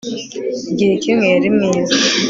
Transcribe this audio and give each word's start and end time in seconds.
igihe 0.71 0.93
kimwe 1.03 1.25
yari 1.33 1.47
mwiza 1.55 1.95